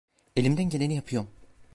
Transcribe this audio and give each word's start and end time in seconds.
Elimden 0.35 0.69
geleni 0.69 0.95
yapıyorum. 0.95 1.29